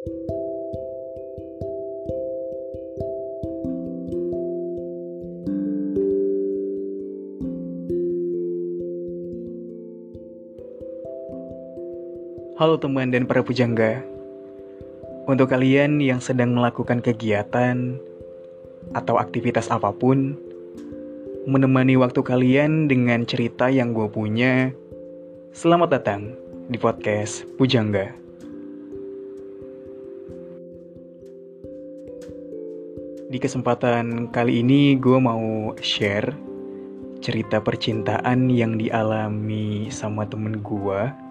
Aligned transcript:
Halo 0.00 0.16
teman 12.80 13.12
dan 13.12 13.28
para 13.28 13.44
pujangga. 13.44 14.00
Untuk 15.28 15.52
kalian 15.52 16.00
yang 16.00 16.24
sedang 16.24 16.56
melakukan 16.56 17.04
kegiatan 17.04 18.00
atau 18.96 19.20
aktivitas 19.20 19.68
apa 19.68 19.92
pun, 19.92 20.32
menemani 21.44 22.00
waktu 22.00 22.24
kalian 22.24 22.88
dengan 22.88 23.28
cerita 23.28 23.68
yang 23.68 23.92
gue 23.92 24.08
punya, 24.08 24.72
selamat 25.52 26.00
datang 26.00 26.32
di 26.72 26.80
podcast 26.80 27.44
Pujangga. 27.60 28.29
Di 33.30 33.38
kesempatan 33.38 34.34
kali 34.34 34.58
ini 34.58 34.98
gue 34.98 35.14
mau 35.22 35.70
share 35.78 36.34
cerita 37.22 37.62
percintaan 37.62 38.50
yang 38.50 38.74
dialami 38.74 39.86
sama 39.86 40.26
temen 40.26 40.58
gue 40.58 41.30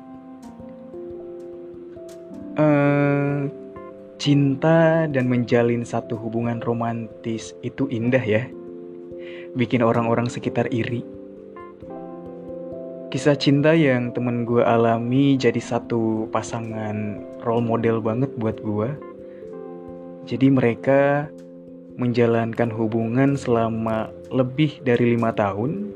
Uh, 2.59 3.47
cinta 4.19 5.07
dan 5.07 5.31
menjalin 5.31 5.87
satu 5.87 6.19
hubungan 6.19 6.59
romantis 6.59 7.55
itu 7.63 7.87
indah 7.87 8.19
ya. 8.19 8.43
Bikin 9.55 9.79
orang-orang 9.79 10.27
sekitar 10.27 10.67
iri. 10.67 10.99
Kisah 13.15 13.39
cinta 13.39 13.71
yang 13.71 14.11
temen 14.11 14.43
gue 14.43 14.59
alami 14.59 15.39
jadi 15.39 15.63
satu 15.63 16.27
pasangan 16.35 17.23
role 17.47 17.63
model 17.63 18.03
banget 18.03 18.35
buat 18.35 18.59
gue. 18.59 18.91
Jadi 20.27 20.51
mereka 20.51 21.31
menjalankan 21.99 22.71
hubungan 22.71 23.35
selama 23.35 24.07
lebih 24.31 24.79
dari 24.87 25.19
lima 25.19 25.35
tahun 25.35 25.91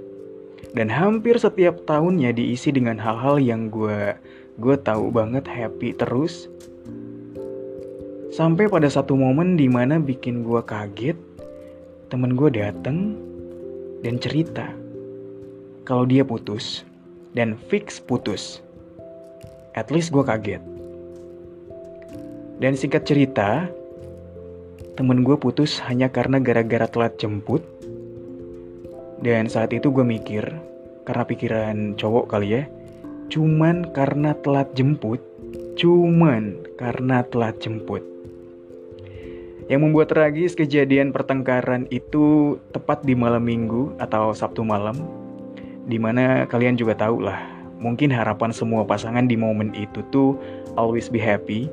dan 0.75 0.91
hampir 0.91 1.39
setiap 1.39 1.87
tahunnya 1.87 2.35
diisi 2.35 2.75
dengan 2.75 2.99
hal-hal 2.99 3.39
yang 3.39 3.71
gue 3.71 4.11
gue 4.59 4.75
tahu 4.77 5.09
banget 5.09 5.47
happy 5.47 5.95
terus. 5.95 6.51
Sampai 8.33 8.65
pada 8.65 8.89
satu 8.89 9.13
momen 9.13 9.55
di 9.55 9.69
mana 9.69 10.01
bikin 10.01 10.41
gue 10.41 10.61
kaget, 10.65 11.17
temen 12.09 12.33
gue 12.33 12.49
dateng 12.49 13.13
dan 14.01 14.17
cerita 14.17 14.73
kalau 15.85 16.03
dia 16.03 16.25
putus 16.25 16.81
dan 17.37 17.53
fix 17.69 18.01
putus. 18.01 18.59
At 19.77 19.89
least 19.89 20.13
gue 20.13 20.21
kaget. 20.25 20.61
Dan 22.61 22.77
singkat 22.77 23.05
cerita, 23.09 23.69
temen 24.93 25.25
gue 25.25 25.33
putus 25.41 25.81
hanya 25.89 26.09
karena 26.09 26.37
gara-gara 26.37 26.85
telat 26.85 27.17
jemput. 27.17 27.65
Dan 29.23 29.49
saat 29.49 29.73
itu 29.73 29.89
gue 29.89 30.05
mikir, 30.05 30.45
karena 31.07 31.23
pikiran 31.25 31.77
cowok 31.97 32.25
kali 32.29 32.61
ya, 32.61 32.63
cuman 33.31 33.89
karena 33.95 34.37
telat 34.45 34.69
jemput, 34.77 35.17
cuman 35.79 36.61
karena 36.77 37.25
telat 37.25 37.57
jemput. 37.57 38.03
Yang 39.71 39.79
membuat 39.79 40.11
tragis 40.11 40.59
kejadian 40.59 41.15
pertengkaran 41.15 41.87
itu 41.87 42.59
tepat 42.75 43.01
di 43.07 43.15
malam 43.15 43.47
minggu 43.47 43.95
atau 43.97 44.35
Sabtu 44.35 44.61
malam, 44.61 44.99
di 45.87 45.95
mana 45.95 46.43
kalian 46.45 46.75
juga 46.75 46.99
tahu 46.99 47.23
lah, 47.23 47.39
mungkin 47.79 48.11
harapan 48.11 48.51
semua 48.51 48.83
pasangan 48.83 49.23
di 49.23 49.39
momen 49.39 49.71
itu 49.71 50.03
tuh 50.11 50.35
always 50.75 51.07
be 51.07 51.17
happy, 51.17 51.71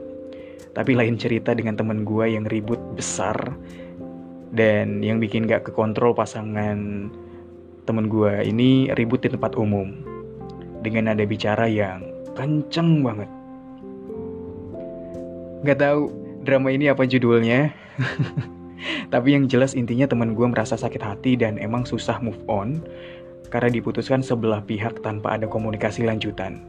tapi 0.72 0.94
lain 0.94 1.18
cerita 1.18 1.52
dengan 1.56 1.74
temen 1.76 2.06
gue 2.06 2.36
yang 2.36 2.46
ribut 2.46 2.78
besar 2.94 3.36
dan 4.50 5.02
yang 5.02 5.22
bikin 5.22 5.46
gak 5.46 5.70
kekontrol 5.70 6.14
pasangan 6.14 7.10
temen 7.86 8.06
gue 8.06 8.46
ini 8.46 8.90
ribut 8.94 9.22
di 9.22 9.30
tempat 9.30 9.54
umum 9.58 9.90
dengan 10.80 11.12
nada 11.12 11.24
bicara 11.26 11.66
yang 11.68 12.06
kenceng 12.34 13.04
banget. 13.04 13.30
Gak 15.66 15.78
tahu 15.80 16.08
drama 16.46 16.72
ini 16.72 16.88
apa 16.88 17.04
judulnya. 17.04 17.70
Tapi 19.12 19.36
yang 19.36 19.44
jelas 19.44 19.76
intinya 19.76 20.08
teman 20.08 20.32
gue 20.32 20.46
merasa 20.48 20.72
sakit 20.72 21.02
hati 21.04 21.36
dan 21.36 21.60
emang 21.60 21.84
susah 21.84 22.16
move 22.24 22.40
on 22.48 22.80
karena 23.52 23.68
diputuskan 23.68 24.24
sebelah 24.24 24.64
pihak 24.64 25.04
tanpa 25.04 25.36
ada 25.36 25.44
komunikasi 25.44 26.06
lanjutan. 26.06 26.64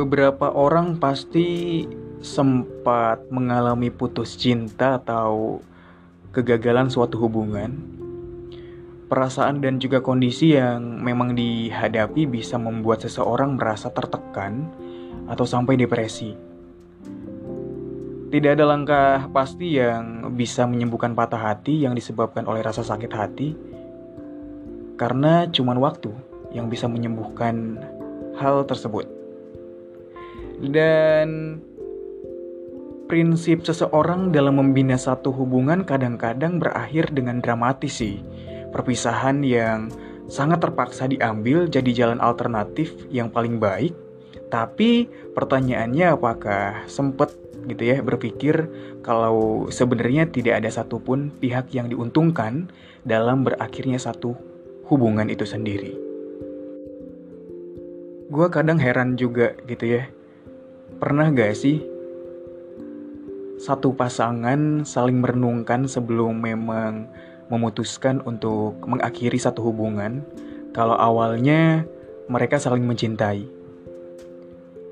Beberapa 0.00 0.48
orang 0.56 0.96
pasti 0.96 1.84
sempat 2.24 3.28
mengalami 3.28 3.92
putus 3.92 4.32
cinta 4.32 4.96
atau 4.96 5.60
kegagalan 6.32 6.88
suatu 6.88 7.20
hubungan 7.20 8.00
perasaan 9.12 9.60
dan 9.60 9.76
juga 9.76 10.00
kondisi 10.00 10.56
yang 10.56 11.04
memang 11.04 11.36
dihadapi 11.36 12.24
bisa 12.24 12.56
membuat 12.56 13.04
seseorang 13.04 13.60
merasa 13.60 13.92
tertekan 13.92 14.72
atau 15.28 15.44
sampai 15.44 15.76
depresi. 15.76 16.32
Tidak 18.32 18.56
ada 18.56 18.64
langkah 18.64 19.28
pasti 19.36 19.76
yang 19.76 20.32
bisa 20.32 20.64
menyembuhkan 20.64 21.12
patah 21.12 21.52
hati 21.52 21.84
yang 21.84 21.92
disebabkan 21.92 22.48
oleh 22.48 22.64
rasa 22.64 22.80
sakit 22.80 23.12
hati, 23.12 23.52
karena 24.96 25.44
cuma 25.52 25.76
waktu 25.76 26.08
yang 26.56 26.72
bisa 26.72 26.88
menyembuhkan 26.88 27.76
hal 28.40 28.64
tersebut. 28.64 29.19
Dan 30.60 31.58
prinsip 33.08 33.66
seseorang 33.66 34.30
dalam 34.30 34.60
membina 34.60 34.94
satu 34.94 35.34
hubungan 35.34 35.82
kadang-kadang 35.82 36.62
berakhir 36.62 37.10
dengan 37.10 37.42
dramatis 37.42 37.98
sih 37.98 38.22
perpisahan 38.70 39.42
yang 39.42 39.90
sangat 40.30 40.62
terpaksa 40.62 41.10
diambil 41.10 41.66
jadi 41.66 41.90
jalan 41.90 42.22
alternatif 42.22 42.94
yang 43.10 43.28
paling 43.28 43.58
baik. 43.58 43.92
Tapi 44.50 45.10
pertanyaannya 45.34 46.14
apakah 46.14 46.86
sempat 46.86 47.34
gitu 47.66 47.82
ya 47.82 48.00
berpikir 48.00 48.66
kalau 49.04 49.68
sebenarnya 49.68 50.30
tidak 50.30 50.64
ada 50.64 50.70
satupun 50.70 51.34
pihak 51.42 51.70
yang 51.74 51.90
diuntungkan 51.90 52.70
dalam 53.02 53.42
berakhirnya 53.42 53.98
satu 53.98 54.34
hubungan 54.86 55.26
itu 55.30 55.46
sendiri. 55.46 55.94
Gue 58.30 58.46
kadang 58.50 58.78
heran 58.78 59.18
juga 59.18 59.58
gitu 59.66 59.98
ya. 59.98 60.06
Pernah 61.00 61.32
gak 61.32 61.56
sih 61.56 61.80
satu 63.56 63.96
pasangan 63.96 64.84
saling 64.84 65.16
merenungkan 65.16 65.88
sebelum 65.88 66.44
memang 66.44 67.08
memutuskan 67.48 68.20
untuk 68.28 68.76
mengakhiri 68.84 69.40
satu 69.40 69.64
hubungan 69.64 70.20
kalau 70.76 71.00
awalnya 71.00 71.88
mereka 72.28 72.60
saling 72.60 72.84
mencintai. 72.84 73.48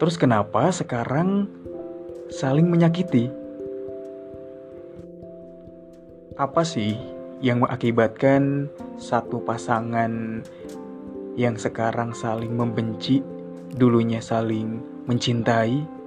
Terus 0.00 0.16
kenapa 0.16 0.72
sekarang 0.72 1.44
saling 2.32 2.72
menyakiti? 2.72 3.28
Apa 6.40 6.64
sih 6.64 6.96
yang 7.44 7.60
mengakibatkan 7.60 8.72
satu 8.96 9.44
pasangan 9.44 10.40
yang 11.36 11.60
sekarang 11.60 12.16
saling 12.16 12.56
membenci, 12.56 13.20
dulunya 13.76 14.24
saling 14.24 14.80
mencintai, 15.04 15.97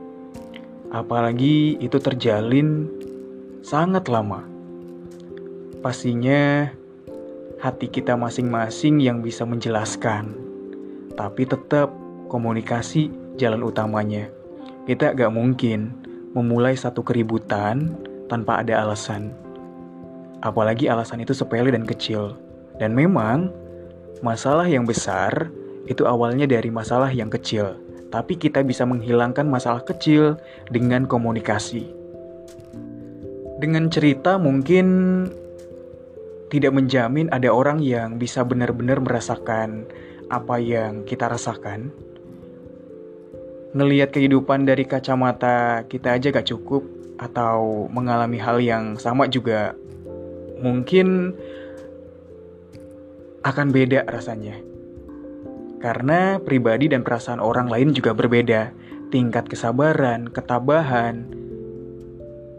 apalagi 0.92 1.80
itu 1.80 1.98
terjalin 1.98 2.92
sangat 3.64 4.12
lama? 4.12 4.44
Pastinya 5.82 6.70
hati 7.64 7.90
kita 7.90 8.14
masing-masing 8.20 9.02
yang 9.02 9.24
bisa 9.26 9.48
menjelaskan. 9.48 10.36
Tapi 11.18 11.48
tetap 11.48 11.90
komunikasi 12.28 13.10
jalan 13.40 13.66
utamanya. 13.66 14.30
Kita 14.86 15.14
gak 15.16 15.34
mungkin 15.34 15.94
memulai 16.34 16.78
satu 16.78 17.02
keributan 17.02 17.94
tanpa 18.30 18.62
ada 18.62 18.84
alasan. 18.86 19.34
Apalagi 20.42 20.90
alasan 20.90 21.22
itu 21.22 21.34
sepele 21.38 21.70
dan 21.70 21.86
kecil. 21.86 22.34
Dan 22.82 22.98
memang 22.98 23.54
masalah 24.26 24.66
yang 24.66 24.90
besar 24.90 25.54
itu 25.86 26.06
awalnya 26.06 26.50
dari 26.50 26.74
masalah 26.74 27.14
yang 27.14 27.30
kecil. 27.30 27.78
Tapi 28.12 28.36
kita 28.36 28.60
bisa 28.68 28.84
menghilangkan 28.84 29.48
masalah 29.48 29.82
kecil 29.88 30.36
dengan 30.68 31.08
komunikasi. 31.08 31.88
Dengan 33.64 33.88
cerita 33.88 34.36
mungkin 34.36 34.86
tidak 36.52 36.76
menjamin 36.76 37.32
ada 37.32 37.48
orang 37.48 37.80
yang 37.80 38.20
bisa 38.20 38.44
benar-benar 38.44 39.00
merasakan 39.00 39.88
apa 40.28 40.60
yang 40.60 41.08
kita 41.08 41.32
rasakan. 41.32 41.96
Ngeliat 43.72 44.12
kehidupan 44.12 44.68
dari 44.68 44.84
kacamata 44.84 45.88
kita 45.88 46.20
aja 46.20 46.36
gak 46.36 46.52
cukup 46.52 46.84
atau 47.16 47.88
mengalami 47.88 48.36
hal 48.36 48.60
yang 48.60 49.00
sama 49.00 49.32
juga 49.32 49.72
mungkin 50.60 51.32
akan 53.48 53.68
beda 53.72 54.04
rasanya. 54.12 54.71
Karena 55.82 56.38
pribadi 56.38 56.88
dan 56.88 57.02
perasaan 57.02 57.42
orang 57.42 57.68
lain 57.68 57.92
juga 57.92 58.14
berbeda. 58.14 58.72
tingkat 59.12 59.52
kesabaran, 59.52 60.32
ketabahan, 60.32 61.28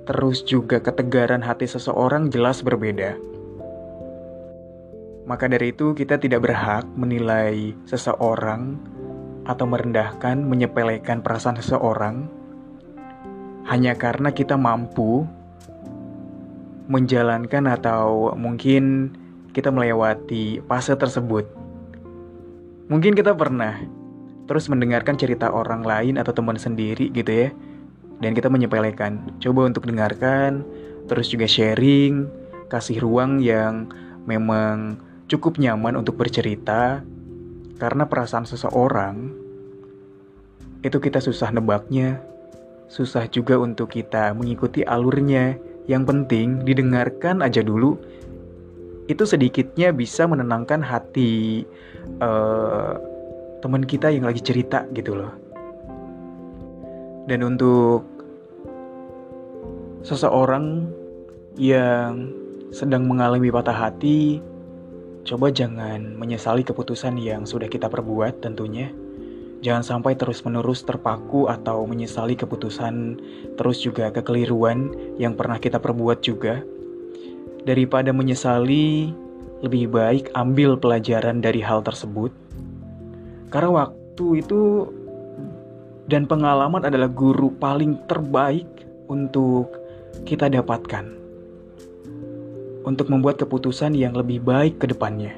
terus 0.05 0.45
juga 0.45 0.85
ketegaran 0.85 1.41
hati 1.41 1.65
seseorang 1.65 2.29
jelas 2.29 2.61
berbeda. 2.61 3.17
Maka 5.25 5.49
dari 5.49 5.73
itu, 5.73 5.97
kita 5.97 6.21
tidak 6.21 6.45
berhak 6.45 6.85
menilai 6.93 7.73
seseorang 7.89 8.77
atau 9.49 9.65
merendahkan, 9.65 10.45
menyepelekan 10.45 11.25
perasaan 11.25 11.57
seseorang 11.57 12.29
hanya 13.73 13.95
karena 13.95 14.35
kita 14.35 14.59
mampu 14.59 15.25
menjalankan 16.91 17.71
atau 17.71 18.35
mungkin 18.35 19.15
kita 19.55 19.71
melewati 19.71 20.61
fase 20.67 20.99
tersebut. 20.99 21.62
Mungkin 22.93 23.17
kita 23.17 23.33
pernah 23.33 23.81
terus 24.45 24.69
mendengarkan 24.69 25.17
cerita 25.17 25.49
orang 25.49 25.81
lain 25.81 26.21
atau 26.21 26.37
teman 26.37 26.61
sendiri 26.61 27.09
gitu 27.09 27.33
ya 27.33 27.49
dan 28.21 28.37
kita 28.37 28.53
menyepelekan. 28.53 29.41
Coba 29.41 29.65
untuk 29.65 29.89
dengarkan, 29.89 30.61
terus 31.09 31.33
juga 31.33 31.49
sharing, 31.49 32.29
kasih 32.69 33.01
ruang 33.01 33.41
yang 33.41 33.89
memang 34.29 35.01
cukup 35.25 35.57
nyaman 35.57 35.97
untuk 35.97 36.21
bercerita, 36.21 37.01
karena 37.81 38.05
perasaan 38.07 38.47
seseorang 38.47 39.35
itu 40.85 40.99
kita 41.01 41.19
susah 41.19 41.51
nebaknya, 41.51 42.23
susah 42.93 43.27
juga 43.27 43.57
untuk 43.57 43.91
kita 43.91 44.37
mengikuti 44.37 44.87
alurnya. 44.87 45.57
Yang 45.91 46.15
penting 46.15 46.63
didengarkan 46.63 47.43
aja 47.43 47.59
dulu. 47.59 47.99
Itu 49.11 49.27
sedikitnya 49.27 49.91
bisa 49.91 50.27
menenangkan 50.31 50.83
hati 50.83 51.67
uh, 52.23 52.95
teman 53.63 53.87
kita 53.87 54.11
yang 54.11 54.27
lagi 54.27 54.43
cerita 54.43 54.87
gitu 54.95 55.19
loh. 55.19 55.33
Dan 57.31 57.47
untuk 57.47 58.03
seseorang 60.03 60.91
yang 61.55 62.35
sedang 62.75 63.07
mengalami 63.07 63.53
patah 63.55 63.87
hati, 63.91 64.43
coba 65.23 65.55
jangan 65.55 66.19
menyesali 66.19 66.67
keputusan 66.67 67.15
yang 67.23 67.47
sudah 67.47 67.71
kita 67.71 67.87
perbuat 67.87 68.43
tentunya. 68.43 68.91
Jangan 69.63 69.87
sampai 69.87 70.19
terus-menerus 70.19 70.83
terpaku 70.83 71.47
atau 71.47 71.87
menyesali 71.87 72.35
keputusan, 72.35 73.23
terus 73.55 73.79
juga 73.79 74.11
kekeliruan 74.11 74.91
yang 75.23 75.39
pernah 75.39 75.63
kita 75.63 75.79
perbuat 75.79 76.19
juga. 76.19 76.67
Daripada 77.63 78.11
menyesali, 78.11 79.15
lebih 79.63 79.95
baik 79.95 80.35
ambil 80.35 80.75
pelajaran 80.75 81.39
dari 81.39 81.63
hal 81.63 81.87
tersebut. 81.87 82.35
Karena 83.55 83.87
waktu 83.87 84.43
itu 84.43 84.91
dan 86.11 86.27
pengalaman 86.27 86.83
adalah 86.83 87.07
guru 87.07 87.55
paling 87.57 88.03
terbaik 88.11 88.67
untuk 89.07 89.71
kita 90.27 90.51
dapatkan 90.51 91.23
untuk 92.83 93.07
membuat 93.09 93.39
keputusan 93.39 93.95
yang 93.95 94.13
lebih 94.19 94.43
baik 94.43 94.83
ke 94.83 94.91
depannya. 94.91 95.33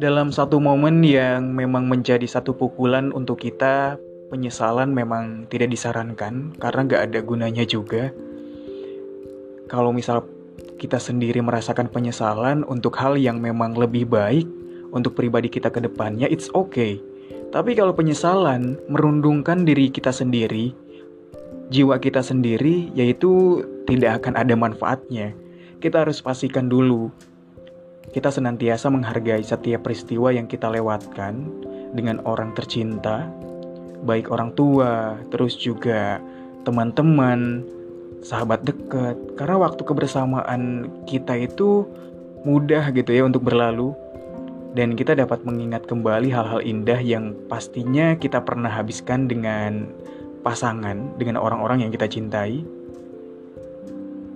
Dalam 0.00 0.32
satu 0.32 0.56
momen 0.58 1.04
yang 1.04 1.52
memang 1.52 1.84
menjadi 1.84 2.24
satu 2.24 2.56
pukulan 2.56 3.12
untuk 3.12 3.44
kita, 3.44 4.00
penyesalan 4.32 4.96
memang 4.96 5.44
tidak 5.52 5.68
disarankan 5.68 6.56
karena 6.56 6.80
gak 6.88 7.02
ada 7.12 7.20
gunanya 7.20 7.68
juga. 7.68 8.08
Kalau 9.70 9.94
misal 9.94 10.26
kita 10.82 10.98
sendiri 10.98 11.38
merasakan 11.38 11.86
penyesalan 11.86 12.66
untuk 12.66 12.98
hal 12.98 13.14
yang 13.14 13.38
memang 13.38 13.78
lebih 13.78 14.10
baik 14.10 14.50
untuk 14.90 15.14
pribadi 15.14 15.46
kita 15.46 15.70
ke 15.70 15.78
depannya, 15.78 16.26
it's 16.26 16.50
okay. 16.58 16.98
Tapi 17.54 17.78
kalau 17.78 17.94
penyesalan 17.94 18.74
merundungkan 18.90 19.62
diri 19.62 19.86
kita 19.86 20.10
sendiri, 20.10 20.74
jiwa 21.70 22.02
kita 22.02 22.18
sendiri, 22.18 22.90
yaitu 22.98 23.62
tidak 23.86 24.26
akan 24.26 24.34
ada 24.42 24.58
manfaatnya. 24.58 25.38
Kita 25.78 26.02
harus 26.02 26.18
pastikan 26.18 26.66
dulu, 26.66 27.14
kita 28.10 28.34
senantiasa 28.34 28.90
menghargai 28.90 29.46
setiap 29.46 29.86
peristiwa 29.86 30.34
yang 30.34 30.50
kita 30.50 30.66
lewatkan 30.66 31.46
dengan 31.94 32.18
orang 32.26 32.50
tercinta, 32.58 33.30
baik 34.02 34.34
orang 34.34 34.50
tua, 34.58 35.14
terus 35.30 35.54
juga 35.54 36.18
teman-teman, 36.66 37.62
sahabat 38.20 38.64
dekat. 38.64 39.16
Karena 39.36 39.56
waktu 39.60 39.82
kebersamaan 39.84 40.88
kita 41.08 41.36
itu 41.36 41.88
mudah 42.44 42.88
gitu 42.96 43.12
ya 43.12 43.28
untuk 43.28 43.44
berlalu 43.44 43.92
dan 44.72 44.94
kita 44.94 45.18
dapat 45.18 45.42
mengingat 45.42 45.84
kembali 45.84 46.30
hal-hal 46.30 46.62
indah 46.62 47.00
yang 47.02 47.34
pastinya 47.50 48.14
kita 48.14 48.40
pernah 48.40 48.70
habiskan 48.70 49.26
dengan 49.26 49.90
pasangan 50.46 51.18
dengan 51.18 51.36
orang-orang 51.42 51.84
yang 51.84 51.90
kita 51.92 52.06
cintai? 52.06 52.64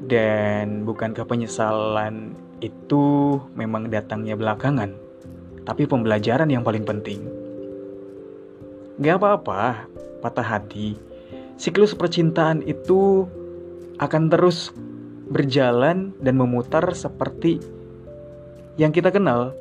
Dan 0.04 0.84
bukankah 0.84 1.25
penyesalan 1.25 2.36
itu 2.60 3.40
memang 3.56 3.88
datangnya 3.88 4.36
belakangan, 4.36 4.92
tapi 5.64 5.88
pembelajaran 5.88 6.52
yang 6.52 6.60
paling 6.60 6.84
penting? 6.84 7.25
Gak 9.00 9.16
apa-apa, 9.16 9.88
patah 10.20 10.44
hati. 10.44 11.00
Siklus 11.56 11.96
percintaan 11.96 12.60
itu 12.69 13.25
akan 13.99 14.32
terus 14.32 14.75
berjalan 15.31 16.12
dan 16.20 16.35
memutar 16.37 16.85
seperti 16.93 17.62
yang 18.76 18.91
kita 18.91 19.14
kenal 19.14 19.55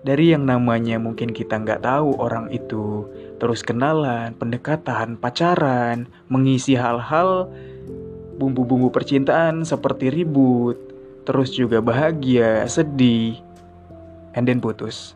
dari 0.00 0.32
yang 0.32 0.48
namanya 0.48 0.96
mungkin 0.96 1.30
kita 1.30 1.60
nggak 1.60 1.84
tahu 1.84 2.16
orang 2.16 2.48
itu 2.50 3.04
terus 3.36 3.60
kenalan, 3.60 4.32
pendekatan, 4.36 5.16
pacaran, 5.16 6.08
mengisi 6.28 6.76
hal-hal 6.76 7.48
bumbu-bumbu 8.40 8.88
percintaan 8.88 9.68
seperti 9.68 10.08
ribut, 10.08 10.80
terus 11.28 11.52
juga 11.52 11.84
bahagia, 11.84 12.64
sedih, 12.64 13.36
and 14.32 14.48
then 14.48 14.60
putus. 14.60 15.12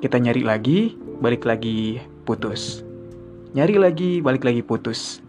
Kita 0.00 0.16
nyari 0.16 0.42
lagi, 0.42 0.96
balik 1.20 1.44
lagi 1.44 2.00
putus. 2.24 2.80
Nyari 3.52 3.76
lagi, 3.76 4.10
balik 4.24 4.48
lagi 4.48 4.64
putus. 4.64 5.20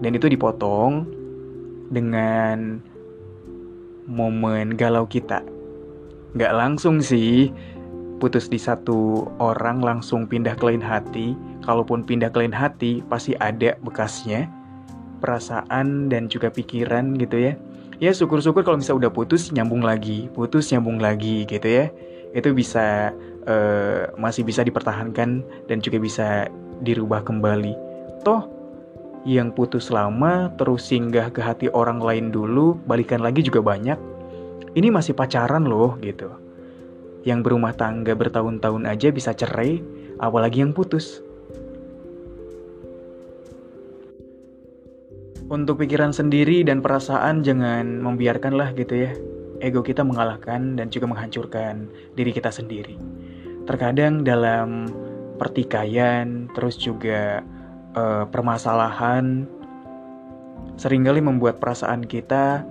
Dan 0.00 0.12
itu 0.16 0.28
dipotong 0.28 1.08
dengan 1.88 2.82
momen 4.06 4.78
galau 4.78 5.06
kita 5.06 5.42
nggak 6.36 6.52
langsung 6.52 7.00
sih 7.00 7.48
putus 8.20 8.52
di 8.52 8.60
satu 8.60 9.24
orang 9.40 9.80
langsung 9.80 10.28
pindah 10.28 10.52
ke 10.56 10.64
lain 10.68 10.84
hati. 10.84 11.32
Kalaupun 11.64 12.04
pindah 12.04 12.28
ke 12.30 12.44
lain 12.44 12.54
hati, 12.54 13.00
pasti 13.08 13.32
ada 13.40 13.76
bekasnya. 13.80 14.48
Perasaan 15.20 16.12
dan 16.12 16.28
juga 16.28 16.52
pikiran 16.52 17.16
gitu 17.16 17.40
ya. 17.40 17.52
Ya 17.96 18.12
syukur-syukur 18.12 18.60
kalau 18.64 18.76
misalnya 18.76 19.08
udah 19.08 19.12
putus 19.12 19.48
nyambung 19.52 19.80
lagi, 19.80 20.28
putus 20.36 20.68
nyambung 20.72 21.00
lagi 21.00 21.48
gitu 21.48 21.64
ya. 21.64 21.88
Itu 22.36 22.52
bisa 22.52 23.16
uh, 23.48 24.12
masih 24.20 24.44
bisa 24.44 24.60
dipertahankan 24.60 25.40
dan 25.68 25.78
juga 25.80 25.96
bisa 25.96 26.48
dirubah 26.84 27.24
kembali. 27.24 27.72
Toh 28.24 28.55
yang 29.26 29.50
putus 29.50 29.90
lama 29.90 30.54
terus 30.54 30.86
singgah 30.86 31.34
ke 31.34 31.42
hati 31.42 31.66
orang 31.74 31.98
lain 31.98 32.30
dulu, 32.30 32.78
balikan 32.86 33.18
lagi 33.18 33.42
juga 33.42 33.58
banyak 33.58 34.16
ini 34.76 34.92
masih 34.92 35.16
pacaran 35.16 35.64
loh 35.64 35.96
gitu. 36.04 36.28
Yang 37.24 37.48
berumah 37.48 37.72
tangga 37.74 38.12
bertahun-tahun 38.12 38.84
aja 38.84 39.08
bisa 39.08 39.32
cerai, 39.32 39.80
apalagi 40.20 40.60
yang 40.60 40.76
putus. 40.76 41.24
Untuk 45.48 45.80
pikiran 45.80 46.12
sendiri 46.12 46.60
dan 46.60 46.84
perasaan 46.84 47.40
jangan 47.40 48.04
membiarkanlah 48.04 48.76
gitu 48.76 49.08
ya. 49.08 49.16
Ego 49.64 49.80
kita 49.80 50.04
mengalahkan 50.04 50.76
dan 50.76 50.92
juga 50.92 51.08
menghancurkan 51.08 51.88
diri 52.12 52.36
kita 52.36 52.52
sendiri. 52.52 53.00
Terkadang 53.64 54.28
dalam 54.28 54.92
pertikaian, 55.40 56.52
terus 56.52 56.76
juga 56.76 57.40
uh, 57.96 58.24
permasalahan, 58.28 59.48
sering 60.76 61.08
kali 61.08 61.24
membuat 61.24 61.58
perasaan 61.58 62.04
kita 62.04 62.62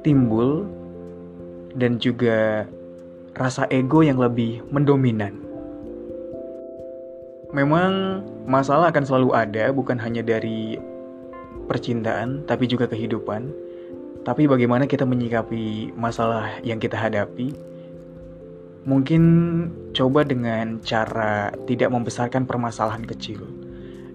timbul 0.00 0.64
dan 1.76 2.00
juga 2.00 2.64
rasa 3.36 3.68
ego 3.70 4.00
yang 4.02 4.18
lebih 4.18 4.64
mendominan. 4.72 5.36
Memang 7.54 8.24
masalah 8.44 8.92
akan 8.92 9.04
selalu 9.08 9.30
ada, 9.32 9.72
bukan 9.72 9.96
hanya 9.96 10.20
dari 10.20 10.76
percintaan, 11.64 12.44
tapi 12.44 12.68
juga 12.68 12.88
kehidupan. 12.88 13.48
Tapi 14.26 14.44
bagaimana 14.44 14.84
kita 14.84 15.08
menyikapi 15.08 15.96
masalah 15.96 16.60
yang 16.60 16.76
kita 16.76 16.98
hadapi? 16.98 17.56
Mungkin 18.86 19.22
coba 19.96 20.22
dengan 20.22 20.78
cara 20.84 21.50
tidak 21.66 21.90
membesarkan 21.90 22.46
permasalahan 22.46 23.04
kecil. 23.04 23.42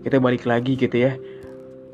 Kita 0.03 0.19
balik 0.19 0.47
lagi 0.47 0.79
gitu 0.79 1.09
ya. 1.09 1.15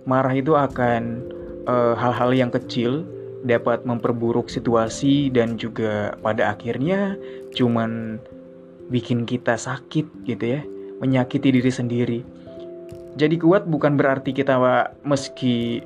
Marah 0.06 0.34
itu 0.34 0.58
akan 0.58 1.26
eh, 1.70 1.94
hal-hal 1.98 2.32
uh, 2.34 2.38
yang 2.38 2.52
kecil 2.54 3.06
dapat 3.46 3.88
memperburuk 3.88 4.52
situasi 4.52 5.32
dan 5.32 5.56
juga 5.56 6.18
pada 6.20 6.52
akhirnya 6.52 7.16
cuman 7.56 8.20
bikin 8.90 9.24
kita 9.24 9.56
sakit 9.56 10.06
gitu 10.26 10.46
ya, 10.60 10.62
menyakiti 11.00 11.54
diri 11.54 11.72
sendiri. 11.72 12.20
Jadi 13.16 13.36
kuat 13.42 13.66
bukan 13.66 13.96
berarti 13.98 14.34
kita 14.36 14.60
meski 15.06 15.82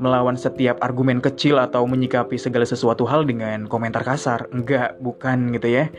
melawan 0.00 0.34
setiap 0.34 0.80
argumen 0.80 1.20
kecil 1.20 1.60
atau 1.60 1.84
menyikapi 1.84 2.40
segala 2.40 2.64
sesuatu 2.64 3.04
hal 3.04 3.28
dengan 3.28 3.68
komentar 3.68 4.00
kasar. 4.00 4.48
Enggak, 4.50 4.96
bukan 4.98 5.52
gitu 5.52 5.68
ya. 5.68 5.92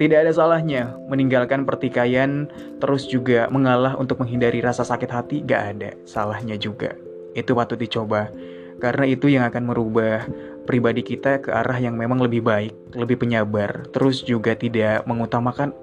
Tidak 0.00 0.24
ada 0.24 0.32
salahnya 0.32 0.96
meninggalkan 1.12 1.68
pertikaian 1.68 2.48
terus 2.80 3.04
juga 3.04 3.52
mengalah 3.52 3.92
untuk 4.00 4.24
menghindari 4.24 4.64
rasa 4.64 4.88
sakit 4.88 5.10
hati, 5.12 5.36
gak 5.44 5.76
ada 5.76 5.92
salahnya 6.08 6.56
juga. 6.56 6.96
Itu 7.36 7.52
patut 7.52 7.76
dicoba. 7.76 8.32
Karena 8.80 9.04
itu 9.06 9.28
yang 9.28 9.46
akan 9.46 9.68
merubah 9.68 10.26
pribadi 10.64 11.04
kita 11.04 11.44
ke 11.44 11.52
arah 11.52 11.76
yang 11.76 11.94
memang 11.94 12.18
lebih 12.18 12.40
baik, 12.42 12.74
lebih 12.96 13.20
penyabar, 13.20 13.84
terus 13.92 14.24
juga 14.24 14.56
tidak 14.56 15.04
mengutamakan 15.04 15.76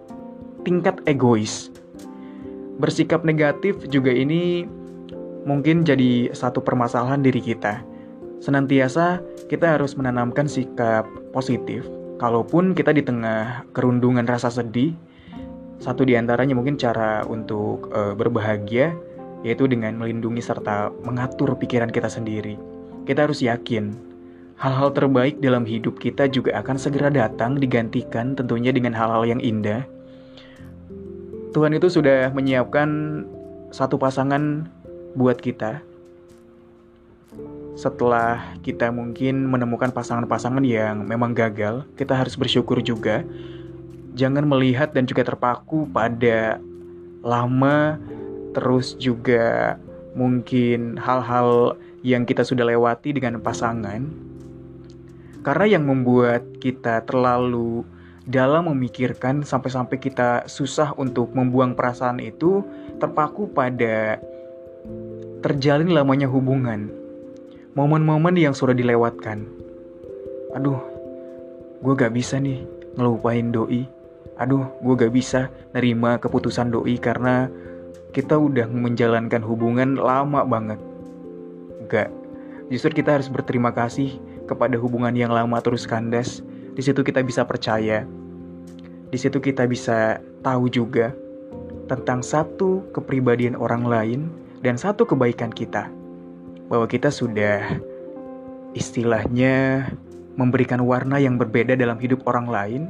tingkat 0.66 1.00
egois. 1.06 1.70
Bersikap 2.82 3.24
negatif 3.24 3.88
juga 3.88 4.12
ini 4.12 4.68
mungkin 5.44 5.88
jadi 5.88 6.32
satu 6.36 6.64
permasalahan 6.64 7.24
diri 7.24 7.40
kita. 7.40 7.84
Senantiasa 8.40 9.20
kita 9.52 9.76
harus 9.76 10.00
menanamkan 10.00 10.48
sikap 10.48 11.06
positif. 11.36 11.84
Kalaupun 12.20 12.76
kita 12.76 12.92
di 12.92 13.04
tengah 13.04 13.64
kerundungan 13.72 14.28
rasa 14.28 14.52
sedih, 14.52 14.96
satu 15.80 16.04
di 16.04 16.20
antaranya 16.20 16.56
mungkin 16.56 16.76
cara 16.76 17.24
untuk 17.28 17.88
e, 17.96 18.12
berbahagia 18.16 18.92
yaitu 19.40 19.72
dengan 19.72 19.96
melindungi 19.96 20.44
serta 20.44 20.92
mengatur 21.08 21.56
pikiran 21.56 21.88
kita 21.88 22.12
sendiri. 22.12 22.60
Kita 23.08 23.24
harus 23.24 23.40
yakin 23.40 23.96
hal-hal 24.60 24.92
terbaik 24.92 25.40
dalam 25.40 25.64
hidup 25.64 25.96
kita 26.04 26.28
juga 26.28 26.60
akan 26.60 26.76
segera 26.76 27.08
datang 27.08 27.56
digantikan 27.56 28.36
tentunya 28.36 28.76
dengan 28.76 28.92
hal-hal 28.92 29.24
yang 29.24 29.40
indah. 29.40 29.88
Tuhan 31.56 31.72
itu 31.74 31.88
sudah 31.88 32.30
menyiapkan 32.36 33.24
satu 33.72 33.96
pasangan 33.96 34.68
buat 35.16 35.38
kita 35.42 35.86
setelah 37.80 38.60
kita 38.60 38.92
mungkin 38.92 39.48
menemukan 39.48 39.96
pasangan-pasangan 39.96 40.66
yang 40.68 41.08
memang 41.08 41.32
gagal, 41.32 41.88
kita 41.96 42.12
harus 42.12 42.36
bersyukur 42.36 42.84
juga. 42.84 43.24
Jangan 44.20 44.44
melihat 44.44 44.92
dan 44.92 45.08
juga 45.08 45.24
terpaku 45.24 45.88
pada 45.88 46.60
lama, 47.24 47.96
terus 48.52 49.00
juga 49.00 49.80
mungkin 50.12 51.00
hal-hal 51.00 51.80
yang 52.04 52.28
kita 52.28 52.44
sudah 52.44 52.68
lewati 52.68 53.16
dengan 53.16 53.40
pasangan. 53.40 54.04
Karena 55.40 55.80
yang 55.80 55.88
membuat 55.88 56.44
kita 56.60 57.08
terlalu 57.08 57.88
dalam 58.28 58.68
memikirkan 58.68 59.48
sampai-sampai 59.48 60.04
kita 60.04 60.52
susah 60.52 60.92
untuk 61.00 61.32
membuang 61.32 61.80
perasaan 61.80 62.20
itu 62.20 62.60
terpaku 63.00 63.48
pada 63.48 64.20
terjalin 65.40 65.96
lamanya 65.96 66.28
hubungan, 66.28 66.92
momen-momen 67.76 68.36
yang 68.36 68.52
sudah 68.52 68.76
dilewatkan. 68.76 69.48
Aduh, 70.56 70.80
gue 71.80 71.94
gak 71.96 72.12
bisa 72.12 72.42
nih 72.42 72.68
ngelupain 73.00 73.54
doi. 73.54 73.88
Aduh, 74.40 74.68
gue 74.84 74.96
gak 75.00 75.14
bisa 75.16 75.48
nerima 75.72 76.20
keputusan 76.20 76.72
doi 76.76 77.00
karena 77.00 77.48
kita 78.12 78.36
udah 78.36 78.68
menjalankan 78.68 79.40
hubungan 79.46 79.96
lama 79.96 80.44
banget. 80.44 80.80
Gak, 81.88 82.10
justru 82.68 83.00
kita 83.00 83.22
harus 83.22 83.32
berterima 83.32 83.72
kasih 83.72 84.18
kepada 84.50 84.76
hubungan 84.76 85.14
yang 85.14 85.32
lama 85.32 85.62
terus 85.62 85.86
kandas. 85.86 86.42
Di 86.74 86.82
situ 86.82 87.06
kita 87.06 87.22
bisa 87.22 87.46
percaya. 87.46 88.04
Di 89.10 89.18
situ 89.18 89.38
kita 89.42 89.66
bisa 89.66 90.22
tahu 90.42 90.70
juga 90.70 91.14
tentang 91.90 92.22
satu 92.22 92.86
kepribadian 92.94 93.58
orang 93.58 93.84
lain 93.86 94.22
dan 94.60 94.76
satu 94.76 95.08
kebaikan 95.08 95.52
kita, 95.52 95.88
bahwa 96.68 96.86
kita 96.86 97.10
sudah 97.10 97.80
istilahnya 98.78 99.88
memberikan 100.36 100.84
warna 100.86 101.20
yang 101.20 101.36
berbeda 101.36 101.76
dalam 101.76 102.00
hidup 102.00 102.24
orang 102.28 102.48
lain, 102.48 102.84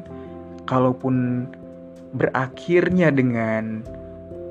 kalaupun 0.69 1.45
berakhirnya 2.13 3.13
dengan 3.13 3.85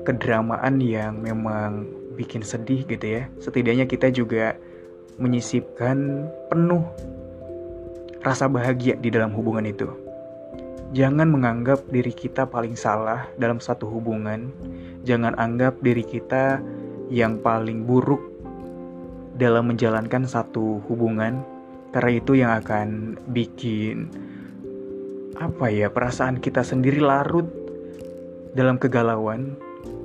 kedramaan 0.07 0.79
yang 0.79 1.19
memang 1.19 1.87
bikin 2.15 2.43
sedih 2.43 2.83
gitu 2.87 3.19
ya. 3.19 3.23
Setidaknya 3.39 3.87
kita 3.87 4.11
juga 4.11 4.55
menyisipkan 5.19 6.27
penuh 6.51 6.83
rasa 8.23 8.51
bahagia 8.51 8.99
di 8.99 9.11
dalam 9.11 9.31
hubungan 9.31 9.63
itu. 9.67 9.87
Jangan 10.91 11.29
menganggap 11.29 11.85
diri 11.93 12.09
kita 12.09 12.49
paling 12.49 12.73
salah 12.73 13.29
dalam 13.37 13.61
satu 13.61 13.85
hubungan. 13.85 14.49
Jangan 15.05 15.37
anggap 15.37 15.77
diri 15.85 16.01
kita 16.01 16.59
yang 17.09 17.41
paling 17.41 17.83
buruk 17.89 18.21
dalam 19.37 19.73
menjalankan 19.73 20.29
satu 20.29 20.81
hubungan 20.85 21.41
karena 21.89 22.11
itu 22.13 22.31
yang 22.37 22.51
akan 22.61 23.17
bikin 23.33 24.13
apa 25.41 25.73
ya 25.73 25.89
perasaan 25.89 26.37
kita 26.37 26.61
sendiri 26.61 27.01
larut 27.01 27.49
dalam 28.53 28.77
kegalauan 28.77 29.57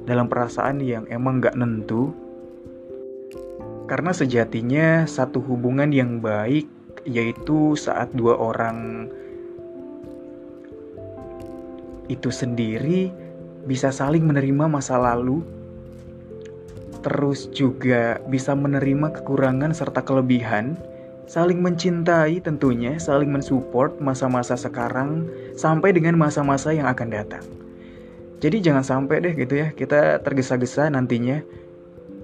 dalam 0.05 0.29
perasaan 0.29 0.85
yang 0.85 1.09
emang 1.09 1.41
gak 1.41 1.57
nentu. 1.57 2.13
Karena 3.85 4.17
sejatinya 4.17 5.05
satu 5.05 5.45
hubungan 5.45 5.93
yang 5.93 6.21
baik 6.21 6.69
yaitu 7.05 7.77
saat 7.77 8.09
dua 8.17 8.33
orang 8.33 9.09
itu 12.09 12.33
sendiri 12.33 13.13
bisa 13.69 13.93
saling 13.93 14.25
menerima 14.25 14.69
masa 14.69 14.97
lalu 14.97 15.45
terus 17.05 17.53
juga 17.53 18.17
bisa 18.33 18.57
menerima 18.57 19.13
kekurangan 19.21 19.77
serta 19.77 20.01
kelebihan, 20.01 20.81
saling 21.29 21.61
mencintai 21.61 22.41
tentunya, 22.41 22.97
saling 22.97 23.29
mensupport 23.29 23.93
masa-masa 24.01 24.57
sekarang 24.57 25.29
sampai 25.53 25.93
dengan 25.93 26.17
masa-masa 26.17 26.73
yang 26.73 26.89
akan 26.89 27.13
datang. 27.13 27.45
Jadi 28.41 28.65
jangan 28.65 28.85
sampai 28.85 29.21
deh 29.21 29.35
gitu 29.37 29.61
ya, 29.61 29.69
kita 29.77 30.25
tergesa-gesa 30.25 30.89
nantinya 30.89 31.45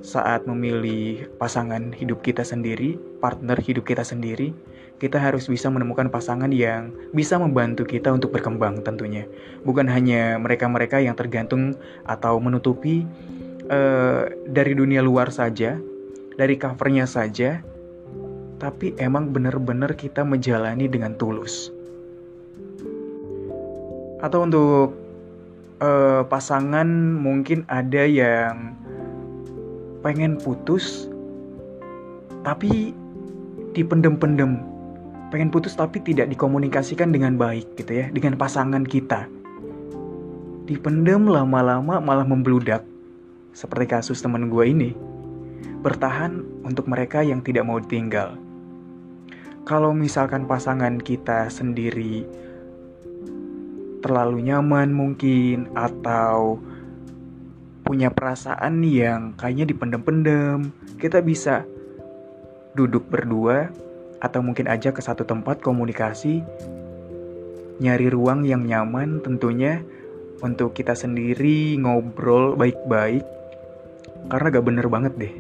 saat 0.00 0.48
memilih 0.48 1.28
pasangan 1.36 1.92
hidup 1.92 2.24
kita 2.24 2.40
sendiri, 2.40 2.96
partner 3.20 3.60
hidup 3.60 3.84
kita 3.84 4.00
sendiri, 4.00 4.56
kita 5.00 5.16
harus 5.16 5.48
bisa 5.48 5.68
menemukan 5.68 6.08
pasangan 6.08 6.48
yang 6.52 6.92
bisa 7.12 7.36
membantu 7.36 7.84
kita 7.84 8.12
untuk 8.12 8.32
berkembang 8.32 8.80
tentunya. 8.84 9.24
Bukan 9.64 9.88
hanya 9.88 10.36
mereka-mereka 10.40 11.00
yang 11.00 11.16
tergantung 11.16 11.76
atau 12.04 12.36
menutupi 12.40 13.04
uh, 13.70 14.26
dari 14.50 14.74
dunia 14.74 15.00
luar 15.00 15.30
saja, 15.30 15.78
dari 16.34 16.58
covernya 16.58 17.06
saja, 17.06 17.62
tapi 18.58 18.92
emang 18.98 19.30
bener-bener 19.30 19.94
kita 19.94 20.26
menjalani 20.26 20.90
dengan 20.90 21.14
tulus. 21.16 21.70
Atau 24.20 24.44
untuk 24.44 24.92
uh, 25.80 26.26
pasangan 26.28 26.86
mungkin 27.16 27.64
ada 27.72 28.04
yang 28.04 28.76
pengen 30.04 30.36
putus, 30.36 31.08
tapi 32.44 32.92
dipendem-pendem. 33.72 34.60
Pengen 35.30 35.54
putus 35.54 35.78
tapi 35.78 36.02
tidak 36.02 36.26
dikomunikasikan 36.26 37.14
dengan 37.14 37.38
baik 37.38 37.78
gitu 37.78 38.02
ya, 38.02 38.06
dengan 38.10 38.34
pasangan 38.34 38.82
kita. 38.82 39.30
Dipendem 40.66 41.30
lama-lama 41.30 42.02
malah 42.02 42.26
membludak 42.26 42.82
seperti 43.52 43.86
kasus 43.90 44.22
teman 44.22 44.48
gue 44.48 44.64
ini, 44.66 44.90
bertahan 45.80 46.40
untuk 46.62 46.86
mereka 46.86 47.24
yang 47.24 47.40
tidak 47.40 47.66
mau 47.66 47.80
tinggal. 47.80 48.36
Kalau 49.64 49.94
misalkan 49.94 50.48
pasangan 50.48 50.98
kita 50.98 51.46
sendiri 51.52 52.24
terlalu 54.00 54.48
nyaman 54.48 54.90
mungkin 54.90 55.68
atau 55.76 56.56
punya 57.84 58.08
perasaan 58.08 58.80
yang 58.86 59.36
kayaknya 59.36 59.68
dipendem-pendem, 59.68 60.72
kita 60.96 61.20
bisa 61.20 61.66
duduk 62.72 63.10
berdua 63.10 63.68
atau 64.20 64.40
mungkin 64.40 64.68
aja 64.68 64.92
ke 64.92 65.00
satu 65.00 65.24
tempat 65.24 65.60
komunikasi, 65.60 66.44
nyari 67.80 68.08
ruang 68.12 68.44
yang 68.44 68.64
nyaman 68.64 69.20
tentunya 69.24 69.80
untuk 70.40 70.72
kita 70.72 70.96
sendiri 70.96 71.76
ngobrol 71.80 72.56
baik-baik 72.56 73.24
karena 74.28 74.46
gak 74.52 74.66
bener 74.66 74.86
banget 74.90 75.14
deh 75.16 75.34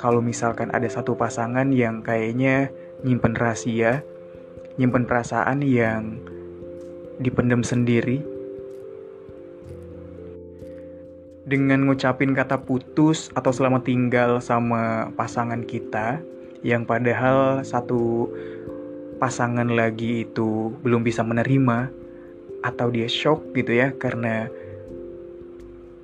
kalau 0.00 0.24
misalkan 0.24 0.72
ada 0.72 0.88
satu 0.88 1.12
pasangan 1.12 1.68
yang 1.76 2.00
kayaknya 2.00 2.72
nyimpen 3.04 3.36
rahasia, 3.36 4.00
nyimpen 4.80 5.04
perasaan 5.04 5.60
yang 5.60 6.16
dipendam 7.20 7.60
sendiri. 7.60 8.24
Dengan 11.44 11.84
ngucapin 11.84 12.32
kata 12.32 12.64
putus 12.64 13.28
atau 13.36 13.52
selamat 13.52 13.84
tinggal 13.84 14.40
sama 14.40 15.12
pasangan 15.20 15.60
kita, 15.68 16.24
yang 16.64 16.88
padahal 16.88 17.60
satu 17.60 18.32
pasangan 19.20 19.68
lagi 19.68 20.24
itu 20.24 20.72
belum 20.80 21.04
bisa 21.04 21.20
menerima, 21.20 21.92
atau 22.64 22.88
dia 22.88 23.08
shock 23.08 23.52
gitu 23.52 23.76
ya 23.76 23.92
karena 24.00 24.48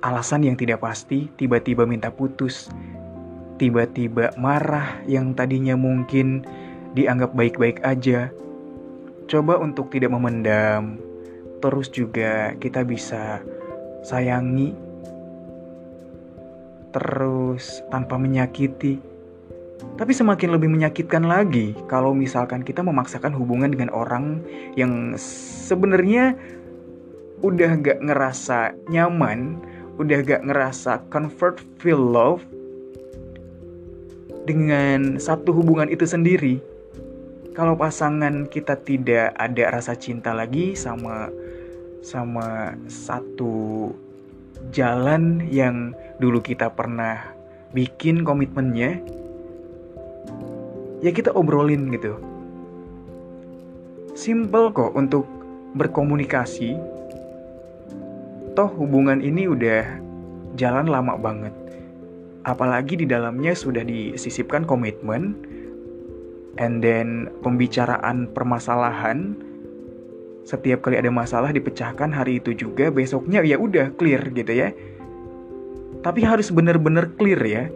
alasan 0.01 0.45
yang 0.45 0.57
tidak 0.59 0.83
pasti 0.83 1.29
tiba-tiba 1.39 1.87
minta 1.87 2.13
putus. 2.13 2.69
Tiba-tiba 3.57 4.37
marah 4.37 5.01
yang 5.09 5.33
tadinya 5.33 5.73
mungkin 5.73 6.45
dianggap 6.93 7.33
baik-baik 7.33 7.81
aja. 7.81 8.29
Coba 9.25 9.57
untuk 9.57 9.89
tidak 9.89 10.13
memendam. 10.13 11.01
Terus 11.57 11.89
juga 11.89 12.53
kita 12.61 12.85
bisa 12.85 13.41
sayangi. 14.05 14.77
Terus 16.93 17.81
tanpa 17.89 18.21
menyakiti. 18.21 19.01
Tapi 19.77 20.09
semakin 20.13 20.57
lebih 20.57 20.69
menyakitkan 20.73 21.25
lagi 21.25 21.73
kalau 21.85 22.13
misalkan 22.13 22.65
kita 22.65 22.81
memaksakan 22.81 23.33
hubungan 23.33 23.69
dengan 23.69 23.93
orang 23.93 24.41
yang 24.73 25.13
sebenarnya 25.17 26.33
udah 27.45 27.77
gak 27.85 28.01
ngerasa 28.01 28.73
nyaman, 28.89 29.61
udah 29.97 30.17
gak 30.21 30.45
ngerasa 30.45 31.01
comfort, 31.09 31.61
feel 31.81 31.99
love 31.99 32.45
dengan 34.47 35.19
satu 35.19 35.51
hubungan 35.51 35.91
itu 35.91 36.07
sendiri. 36.07 36.61
Kalau 37.57 37.73
pasangan 37.73 38.45
kita 38.47 38.77
tidak 38.85 39.33
ada 39.35 39.73
rasa 39.73 39.97
cinta 39.97 40.31
lagi 40.31 40.77
sama 40.77 41.33
sama 42.05 42.77
satu 42.85 43.89
jalan 44.69 45.41
yang 45.49 45.91
dulu 46.21 46.39
kita 46.39 46.69
pernah 46.69 47.33
bikin 47.73 48.21
komitmennya, 48.21 49.01
ya 51.01 51.11
kita 51.11 51.33
obrolin 51.33 51.89
gitu. 51.91 52.15
Simple 54.13 54.73
kok 54.73 54.93
untuk 54.93 55.25
berkomunikasi. 55.77 56.96
Toh 58.57 58.73
hubungan 58.73 59.21
ini 59.21 59.45
udah 59.45 59.85
jalan 60.57 60.89
lama 60.89 61.13
banget. 61.13 61.53
Apalagi 62.41 62.97
di 62.97 63.05
dalamnya 63.05 63.53
sudah 63.53 63.85
disisipkan 63.85 64.65
komitmen 64.65 65.37
and 66.57 66.81
then 66.81 67.29
pembicaraan 67.45 68.25
permasalahan 68.33 69.37
setiap 70.41 70.81
kali 70.81 70.97
ada 70.97 71.13
masalah 71.13 71.53
dipecahkan 71.53 72.09
hari 72.09 72.41
itu 72.41 72.57
juga 72.57 72.89
besoknya 72.89 73.45
ya 73.45 73.61
udah 73.61 73.93
clear 73.93 74.25
gitu 74.33 74.49
ya 74.49 74.73
tapi 76.01 76.25
harus 76.25 76.49
benar-benar 76.49 77.13
clear 77.19 77.41
ya 77.45 77.69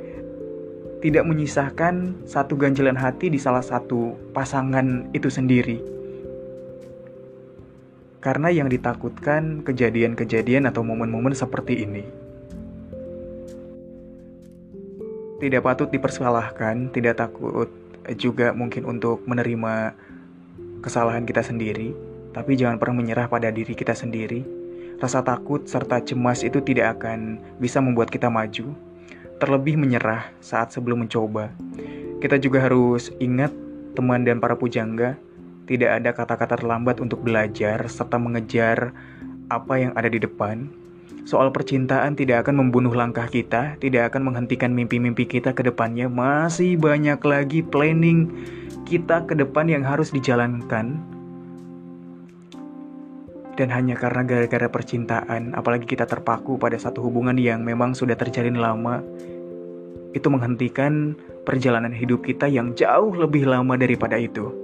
tidak 1.02 1.26
menyisahkan 1.30 2.26
satu 2.26 2.58
ganjilan 2.58 2.98
hati 2.98 3.30
di 3.30 3.38
salah 3.42 3.66
satu 3.66 4.14
pasangan 4.38 5.10
itu 5.18 5.28
sendiri. 5.34 5.82
Karena 8.22 8.54
yang 8.54 8.70
ditakutkan 8.70 9.66
kejadian-kejadian 9.66 10.70
atau 10.70 10.86
momen-momen 10.86 11.34
seperti 11.34 11.82
ini. 11.82 12.06
Tidak 15.42 15.58
patut 15.66 15.90
dipersalahkan, 15.90 16.94
tidak 16.94 17.18
takut 17.18 17.66
juga 18.22 18.54
mungkin 18.54 18.86
untuk 18.86 19.26
menerima 19.26 19.98
kesalahan 20.86 21.26
kita 21.26 21.42
sendiri, 21.42 21.98
tapi 22.30 22.54
jangan 22.54 22.78
pernah 22.78 23.02
menyerah 23.02 23.26
pada 23.26 23.50
diri 23.50 23.74
kita 23.74 23.98
sendiri. 23.98 24.46
Rasa 25.02 25.26
takut 25.26 25.66
serta 25.66 25.98
cemas 26.06 26.46
itu 26.46 26.62
tidak 26.62 27.02
akan 27.02 27.42
bisa 27.58 27.82
membuat 27.82 28.14
kita 28.14 28.30
maju, 28.30 28.70
terlebih 29.42 29.82
menyerah 29.82 30.30
saat 30.46 30.70
sebelum 30.70 31.10
mencoba. 31.10 31.50
Kita 32.22 32.38
juga 32.38 32.62
harus 32.62 33.10
ingat, 33.18 33.50
teman 33.98 34.22
dan 34.22 34.38
para 34.38 34.54
pujangga, 34.54 35.18
tidak 35.70 36.02
ada 36.02 36.10
kata-kata 36.16 36.62
terlambat 36.62 36.98
untuk 37.04 37.22
belajar 37.22 37.86
serta 37.86 38.18
mengejar 38.18 38.94
apa 39.52 39.74
yang 39.78 39.92
ada 39.94 40.08
di 40.08 40.18
depan. 40.18 40.72
Soal 41.22 41.54
percintaan 41.54 42.18
tidak 42.18 42.48
akan 42.48 42.66
membunuh 42.66 42.92
langkah 42.98 43.30
kita, 43.30 43.78
tidak 43.78 44.10
akan 44.10 44.32
menghentikan 44.32 44.74
mimpi-mimpi 44.74 45.30
kita 45.30 45.54
ke 45.54 45.62
depannya. 45.62 46.10
Masih 46.10 46.82
banyak 46.82 47.22
lagi 47.22 47.62
planning 47.62 48.32
kita 48.90 49.30
ke 49.30 49.38
depan 49.38 49.70
yang 49.70 49.86
harus 49.86 50.10
dijalankan. 50.10 50.98
Dan 53.54 53.68
hanya 53.70 53.94
karena 54.00 54.26
gara-gara 54.26 54.66
percintaan, 54.66 55.54
apalagi 55.54 55.86
kita 55.86 56.10
terpaku 56.10 56.58
pada 56.58 56.80
satu 56.82 57.06
hubungan 57.06 57.38
yang 57.38 57.62
memang 57.62 57.94
sudah 57.94 58.18
terjalin 58.18 58.58
lama, 58.58 59.06
itu 60.18 60.28
menghentikan 60.28 61.14
perjalanan 61.46 61.94
hidup 61.94 62.26
kita 62.26 62.50
yang 62.50 62.74
jauh 62.74 63.14
lebih 63.14 63.46
lama 63.46 63.78
daripada 63.78 64.18
itu. 64.18 64.61